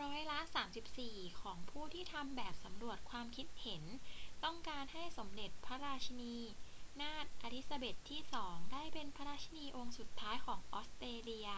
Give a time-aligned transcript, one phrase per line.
[0.00, 0.38] ร้อยละ
[0.96, 3.82] 34 ของผู้ที่ทำแบบสำรวจความคิดเห็น
[4.44, 6.36] ต้องการให้สมเด็จพระราชินี
[7.00, 11.48] นาถเอลิซาเบธที่ 2 ได้เป็นราชินีองค์สุดท้ายของออสเตรเลีย